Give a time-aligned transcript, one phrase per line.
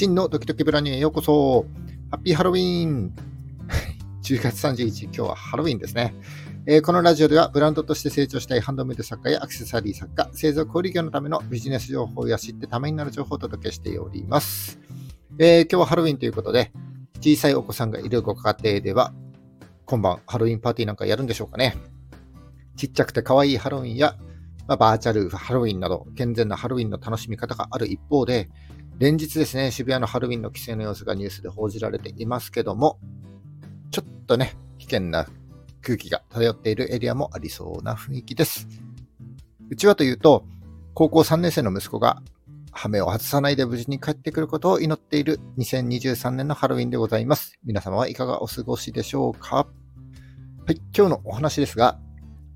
[0.00, 1.66] 真のドキドキブラニュへようこそ。
[2.10, 3.14] ハッピーハロウィン。
[4.24, 6.14] 10月31日、今日はハロウィンですね。
[6.64, 14.78] えー、このラジオではブランドとして成長したいハンドメイド作家やアクセサリー作家、製造小売業のためのビジネス情報や知ってためになる情報をお届けしております。
[15.38, 16.72] えー、今日はハロウィンということで、
[17.16, 19.12] 小さいお子さんがいるご家庭では、
[19.84, 21.76] 今晩ハロウィンパーティーなんかやるんでしょうかね。
[22.74, 24.16] ちっちゃくて可愛いハロウィンや、
[24.66, 28.48] まあ、バーチャルハロウィンなど、健全なハロウィンの楽しみ方がある一方で、
[29.00, 32.98] 連日ですね、渋谷のハロウィンの規制の様子がニュースで報じられていますけども、
[33.90, 35.26] ちょっとね、危険な
[35.80, 38.68] 空気が漂っているエリアもありそうな雰囲気です。
[39.70, 40.44] うちはというと、
[40.92, 42.22] 高校3年生の息子が、
[42.72, 47.58] 羽目を外さないで無事に帰ってくることを祈っている2023年のハロウィンでございます。
[47.64, 49.56] 皆様はいかがお過ごしでしょうか？
[49.56, 49.66] は
[50.68, 51.98] い、今日のお話ですが、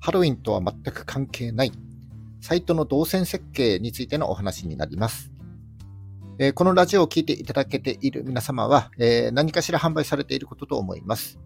[0.00, 1.72] ハロウィンとは全く関係ない、
[2.40, 5.30] サイトの動線設計についてのお話になります。
[6.38, 11.38] えー、このラジオを聴いていただけている皆様は、えー、何かしら販売されていることと思います。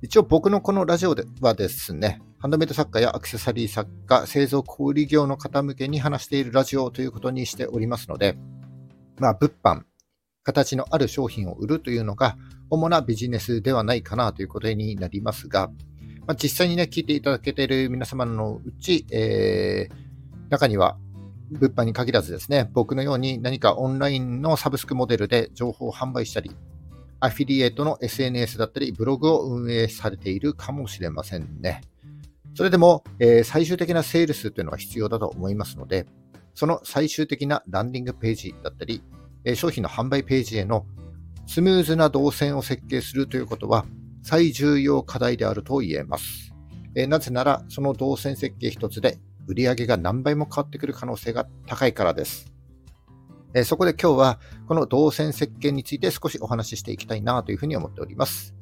[0.00, 8.38] 一応僕のこのラジオではですね、ハンドメイド作家やアクセサリー作家、製造小売業の方向けに話しているラジオということにしておりますので、
[9.18, 9.82] まあ、物販、
[10.44, 12.36] 形のある商品を売るというのが
[12.70, 15.68] 主なビジネスではないかなということになりますが、
[16.26, 20.96] まあ、実際にね、聞いていただけている皆様のうち、えー、中には
[21.50, 26.50] 物販に限らずですね、僕のように何かオンラインのサブスクモデルで情報を販売したり、
[27.20, 31.80] アフィリエイトの SNS だったり、ブログを運営されているかもしれませんね。
[32.54, 36.06] それでも、えー、最終的なセールスというのは必要だと思いますので、
[36.54, 39.02] その最終的なランディングページだったり、
[39.44, 40.86] えー、商品の販売ページへの
[41.46, 43.86] スムーズな動線を設計するということは
[44.22, 46.52] 最重要課題であると言えます。
[46.94, 49.18] えー、なぜなら、その動線設計一つで
[49.48, 52.52] 売上が何倍も変わってくる可能性が高いからです。
[53.54, 58.54] えそこで今日はこの動線設計について少しお話ししていきたいなというふうに思っております。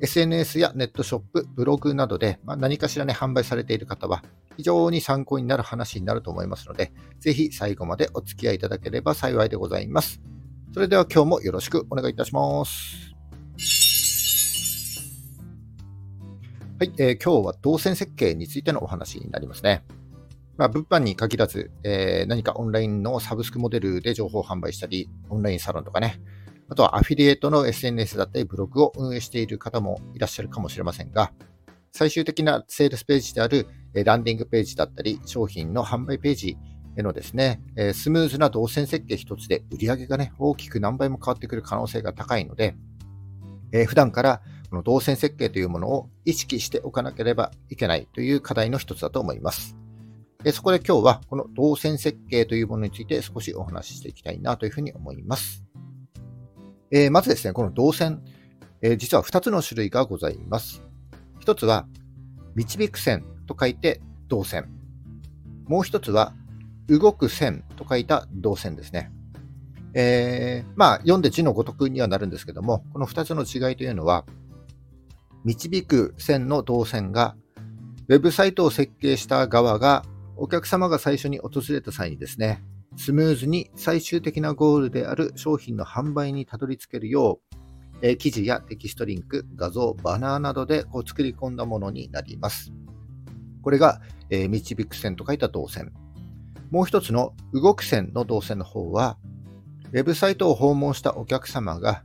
[0.00, 4.22] SNS やネットショップ、ブログなどで、まあ、何かしらね、販売されている方は
[4.56, 10.20] 非常に参考になる話になると思いますので、ぜひ最後までお付き合いいただければ幸いでございます。
[10.72, 13.14] それでは今日もよろしくお願いいたします。
[16.78, 19.82] はい、えー、今日は動線設計についてのお話になりますね。
[20.56, 26.20] まあ、物販に限らず、えー、何かオンラインのサブスクモデルで情報を販売したり、オンラインサロンとかね、
[26.68, 31.32] あとはアフィリエイトの SNS だったりブログを運営している方もいらっしゃるかもしれませんが、
[31.92, 36.56] 最終的なセールスページであるランディングページだったり、商品の販売ページ
[36.96, 37.60] へのですね、
[37.94, 42.74] スムーズな動線設計一つで売り上げがね、大きく何倍も変わってくる可能性が高いので、
[43.72, 44.40] えー、普段から
[44.70, 49.76] この動線設計というものを意識しておかなければいけないという課題の一つだと思います。
[50.52, 55.64] そこで今日はこの動線設計というものについて少しお話ししていきたいなというふうに思います。
[56.90, 58.22] えー、まずですね、この動線、
[58.80, 60.82] えー、実は2つの種類がございます。
[61.40, 61.86] 1つは、
[62.54, 64.68] 導く線と書いて動線。
[65.66, 66.32] もう1つは、
[66.88, 69.10] 動く線と書いた動線ですね。
[69.94, 74.24] えー、まあ、読んで字のごとくにはなるんですけども、この2つの違いというのは、
[75.44, 77.34] 導く線の動線が、
[78.08, 80.04] ウェブサイトを設計した側が
[80.36, 82.62] お客様が最初に訪れた際にですね、
[82.96, 87.56] スムーズに最終的なゴールである商品の販売にたどり着けるよう、
[88.02, 92.72] えー、記事やテキストリンク、画像、バナーなどでこう作り込んだものになります。
[93.62, 95.92] これが、えー、導く線と書いた動線。
[96.70, 99.18] もう一つの動く線の動線の方は、
[99.92, 102.02] ウェブサイトを訪問したお客様が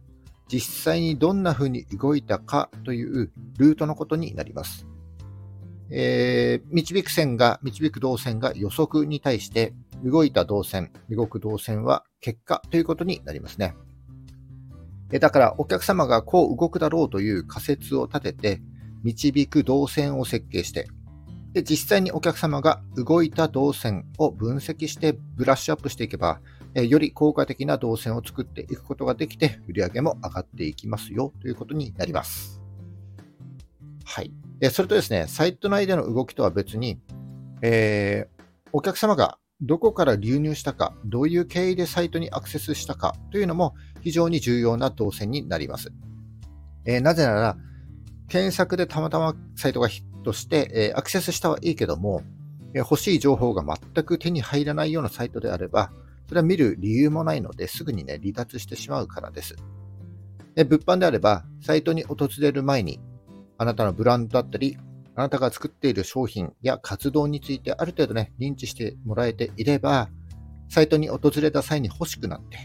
[0.47, 4.88] 実際にどんな風に動いたかというルートのことになります。
[5.91, 13.75] えー、導く線が、導く動線が予測に対して、動いた動線、動く動線は結果ということになりますね。
[15.12, 18.62] えだから、お客様がこう動くだろうという仮説を立てて、
[19.03, 20.88] 導く動線を設計して、
[21.52, 26.40] で、実際にお客様が動いた動線を分析してブラッシュアップしていけば、
[26.73, 32.60] えより効果的な動線を作っていくことができて、売り上げも上がっていきますよということになります。
[34.03, 34.32] はい。
[34.72, 37.00] それとですね、サイト内での動きとは別に、
[37.62, 45.92] えー、お客様がどこから流入したか、どういう経緯でサイトにアクセスしたかというのも非常に重要な動線になります。
[46.86, 47.58] えー、なぜなら、
[48.28, 52.24] 検索でたまたまサイトがヒットして、えー、アクセスしたはいいけども、
[52.74, 55.92] え欲しい情報が全く手に入らないようなサイトであれば、
[56.28, 59.56] それは見る理由もないので、すぐにね、離脱してしまうからです。
[60.56, 63.00] で物販であれば、サイトに訪れる前に、
[63.61, 64.75] あなたのブランドだったり、
[65.13, 70.09] あなたが作っている商品や活動についてある程度ね、認知してもらえていれば、
[70.67, 72.58] サイトに訪れた際に欲しくなって、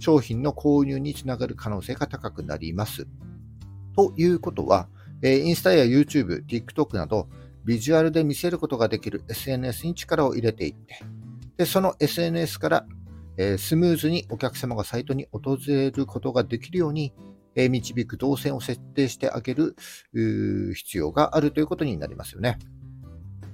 [0.00, 3.06] 商品の購入につながる可能性が高くなります。
[3.94, 4.88] ということは、
[5.22, 7.28] えインスタや YouTube、TikTok など、
[7.64, 10.98] ビジュアルで見せることができる SNS に力を入れていって、
[11.58, 12.86] でその SNS から、
[13.36, 17.12] えスムーズにお客様がサイトに訪れることができるように、
[17.56, 19.76] え導く動線を設定してあげる
[20.74, 22.58] 必要があるということになりますよね。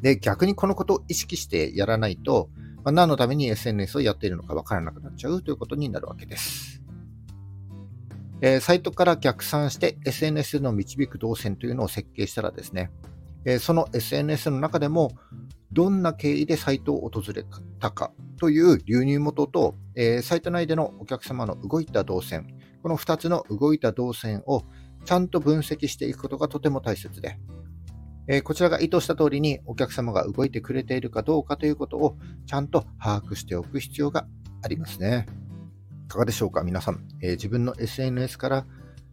[0.02, 2.48] で、逆にこのことを意識してやらないと、
[2.84, 6.82] まあ、何のために SNS をやっているのかわからなくなっちゃうということになるわけです。
[8.42, 12.90] え、サイトから逆算して SNS の導く動線というのを設計したらですね、
[13.44, 15.12] え、その SNS の中でも
[15.72, 17.44] どんな経緯でサイトを訪れ
[17.78, 22.46] たかという流入元と、え、サイト内でのお客様の動いた動線、
[22.82, 24.64] この2つの動いた動線を
[25.04, 27.38] ちゃんと分析していくことがとても大切で、
[28.32, 32.16] えこちらが意図した通りにお客様が動いてくれているかどうかということを
[32.46, 34.26] ちゃんと把握しておく必要が
[34.62, 35.26] ありますね。
[36.06, 38.66] いかがでしょうか皆さん、え自分の SNS から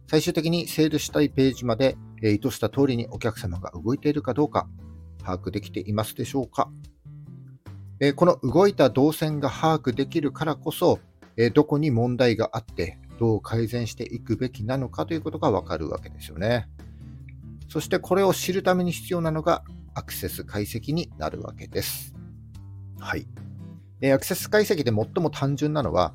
[0.06, 4.68] 最終的にセールしたいページまで、え意図した通りにお客様が動いているかどうか
[5.22, 6.70] 把握できていますでしょうか、
[8.00, 11.00] えこの動いた動線が把握できるからこそ、
[11.36, 16.68] えどこに問題があってどう改善していくべきなのかということがわかるわけですよね。
[17.68, 19.62] そしてこれを知るために必要なのが
[19.94, 22.14] アクセス解析になるわけです。
[22.98, 23.26] はい。
[24.00, 26.14] えアクセス解析で最も単純なのは、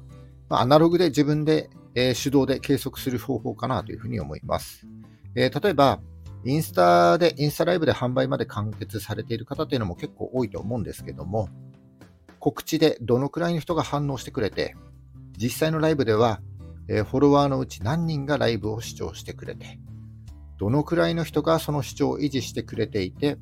[0.49, 4.87] まアナログで自分で、え手動で計測する方法かなというふうに思います。
[5.35, 5.99] え例えば、
[6.45, 11.49] インスタで、インスタライブで販売まで完結されている方というのも結構多いと思うんですけども、
[12.39, 14.75] 告知でどのくらいの人が反応してくれて、
[15.37, 16.41] 実際のライブでは、
[16.87, 19.79] えフォロワーのうち何人がライブを視聴してくれて、
[20.57, 23.37] どのくらいの人がその主張を維持してくれていて、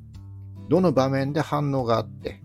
[0.69, 2.41] どの場面で反応があって、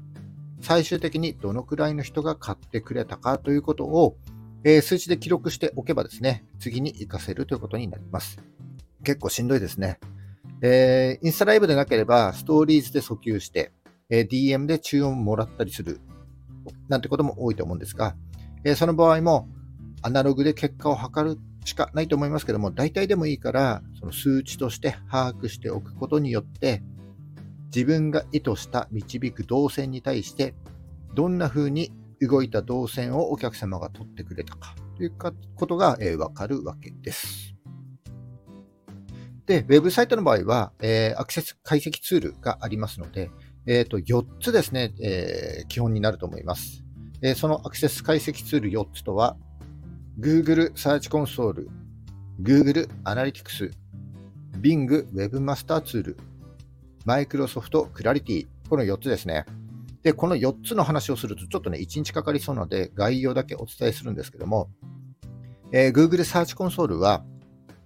[0.61, 4.17] 最終的にどのくらいの人が買ってくれたかということを、
[4.65, 8.39] えー、数値で記録しておけばですね、次に活かせるということになります。
[9.05, 10.01] 結構しんどいですね。
[10.63, 13.71] えー、インスタライブでなければ、ストーリーズで訴求して、
[14.11, 16.01] えー、DM で注文もらったりする、
[16.89, 18.17] なんてことも多いと思うんですが、
[18.65, 19.49] えその場合も、
[20.07, 26.81] アナログで結果を測るしかないと思いますけども、大体でもいいから、その数値として把握しておくことによって、
[27.75, 30.55] 自分が意図した導く動線に対して、
[31.15, 35.13] どんな風に動いた動線をお客様が取ってくれたかという
[35.57, 37.57] ことが、え、わかるわけです。
[39.47, 43.33] で、ウェブサイトの場合は、えー、アクセス解析ツールがありますので、
[43.67, 46.85] えー、と4つですね、えー、基本になると思います。
[47.23, 49.37] え、そのアクセス解析ツール4つとは、
[50.19, 51.69] Google サーチコンソール、
[52.41, 53.71] Google アナリティクス、
[54.61, 56.17] Bing Webmaster ツール、
[57.05, 59.45] Microsoft Clarity、この4つですね。
[60.03, 64.71] で、この4つの話をするとちょっとね、1日かかりそうなので、概要だけお伝えするんですけども、
[65.71, 67.23] えー、Google サーチコンソールは、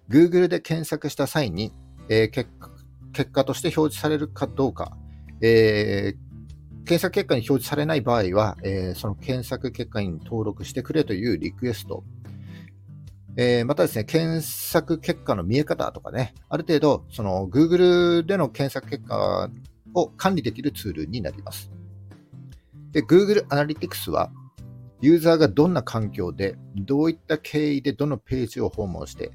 [0.08, 1.72] Google で検索した際に、
[2.08, 2.70] えー、結果
[3.12, 4.96] 結果として表示されるかどうか、
[5.40, 12.04] えー、検索結果に表示されない場合は、えー、その検索結果に登録してくれというリクエスト、
[13.36, 19.48] えー、またですね、検索結果の見え方とかね、ある程度、その Google での検索結果
[19.94, 21.70] を管理できるツールになります。
[22.92, 24.30] で、Google Analytics は、
[25.00, 29.30] ユーザーがどんな環境で、どういった経緯でどのページを訪問して、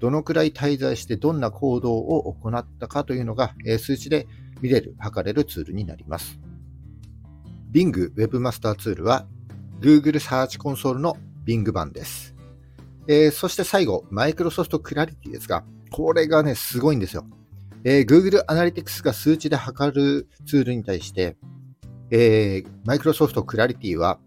[0.00, 4.26] どのくらい滞在してどんな行動を行ったかというのが、え数値で
[4.60, 6.38] 見れる、測れるツールになります。
[7.72, 9.26] Bing Webmaster ツールは
[9.80, 12.37] Google サーチコンソールの Bing 版です。
[13.08, 17.24] えー、そして最後、Microsoft Clarity ですが、これがね、すごいんですよ。
[17.82, 21.38] えー、Google Analytics が数値で測るツールに対して、
[22.10, 24.18] えー、Microsoft Clarity は、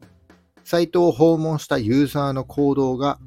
[0.64, 3.20] サイトを訪問したユーザーの行動が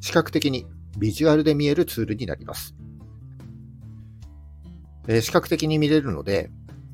[0.00, 0.66] 視覚的に
[0.98, 2.76] ビジュアルで見えるツールになります。
[5.08, 6.48] えー、視覚的に見れるので、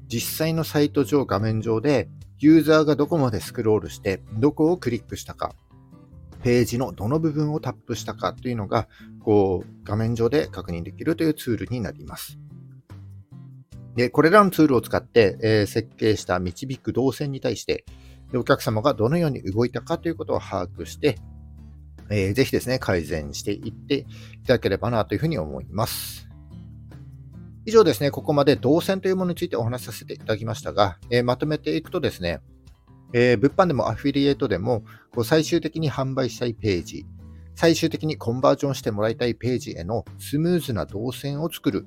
[0.08, 5.54] 実際のサイト上、画面上でユーザーがどこまでスクロールして、どこをクリックしたか、
[6.46, 8.86] ページのどの部分をタップしたかというのが、
[9.18, 12.38] こう、画面上で確認できるというツールになります。
[13.96, 17.84] で、これらのツールを使って、えー、設計した導く動線に対して、
[18.32, 21.18] お客様がどのように動いたかということを把握して、
[22.10, 24.04] えー、ぜひですね、改善していってい
[24.46, 26.28] ただければなというふうに思います。
[27.64, 32.38] 以上ですね、ここまで動線というものについてお話しさせていただきましたが、えー、まとめていくとですね、
[33.12, 34.82] えー、物販でもアフィリエイトでも、
[35.12, 37.06] こう最終的に販売したいページ、
[37.56, 41.86] 最終的にコンバージョンしてもらいたいページへのスムーズな動線を作る。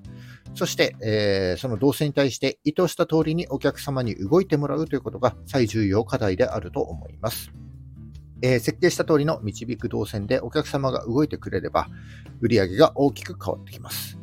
[0.55, 7.51] そして、えー、その動線に対して意図した通りにお客様に動いてもらうということが最重要課題であると思います。
[8.41, 11.87] えー、設計した通りの導く動線でお客様が動いてくれれば、
[12.41, 14.17] 売上が大きく変わってきます。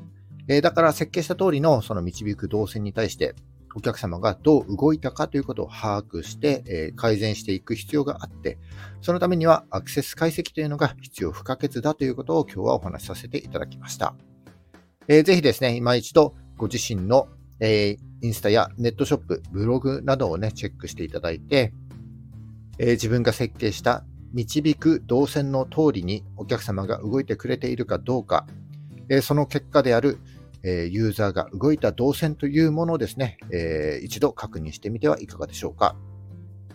[0.49, 3.37] えー、だから設計した通りのその導く動線に対して、
[3.76, 8.59] お客様がどう動いたかということを把握して、え、改善していく必要があって、
[9.02, 14.14] そのためにはアクセス解析というのが必要不可欠だということを今日はお話しさせていただきました。
[15.09, 17.28] えー、ぜひですね、今一度ご自身の、
[17.61, 21.75] え、インスタやネットショップ、ブログなどをね、チェックしていただいて、
[22.78, 28.47] え、自分が設計した導く動線の通りにお客様が動いてくれているかどうか、
[29.11, 30.18] え、その結果である、
[30.66, 35.96] え、ユーザーが動いた動線というものをですね、え一度確認してみてはいかがでしょうか。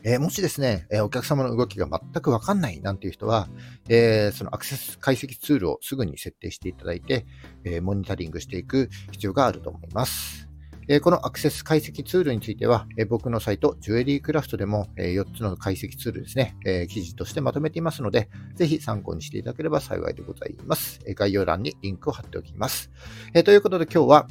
[0.04, 3.50] え、もしですね、え、お客様の動きが全くわかんないなんていう人は、
[3.88, 7.26] えー、そのアクセス解析ツールをすぐに設定していただいて、
[7.66, 10.51] えモニタリングしていく必要があると思います。
[10.88, 21.00] えこのアクセス解析ツールについては、え僕のサイト、ジュエリークラフトでも、え4つの解析ツールですね、え記事としてまとめていますので、ぜひ参考にしていただければ幸いでございます。
[21.06, 22.92] え概要欄にリンクを貼っておきます。
[23.34, 24.28] えということで今日は、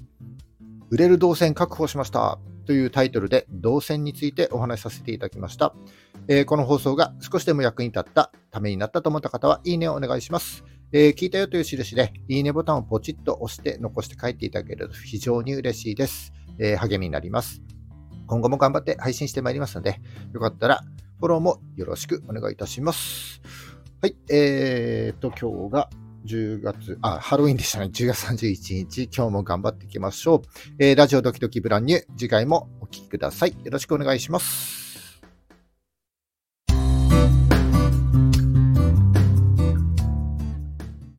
[0.91, 5.75] 売れる動線確保しましたというタイトルで動線についてお話しさせていただきました。
[6.29, 10.65] えこの放送が少しでも役に立ったためになったと思った方は、いいねをお願いします。
[10.93, 16.33] えー、聞いたよという印で、いいねボタンをポチッと押して残して帰っていただけると非常に嬉しいです。
[16.61, 17.63] えー、励みになります。
[18.27, 20.01] 今後も頑張って配信してまいりますので、
[20.33, 20.83] よかったら
[21.19, 23.41] フォローもよろしくお願いいたします。
[24.01, 25.91] はい、えーと、今日が
[26.27, 27.87] 10月、あ、ハロウィンでしたね。
[27.87, 30.43] 10月31日、今日も頑張っていきましょう。
[30.79, 33.51] えー、ラジオドキドキブランニュー、次回もお聴きください。
[33.51, 34.80] よろしくお願いします。